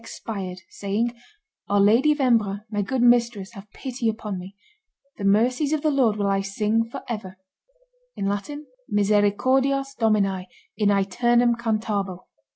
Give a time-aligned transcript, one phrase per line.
[0.01, 1.13] expired, saying,
[1.69, 4.55] "Our Lady of Embrun, my good mistress, have pity upon me;
[5.19, 7.37] the mercies of the Lord will I sing forever
[8.17, 12.25] (misericordias Domini in ceternum cantabo)."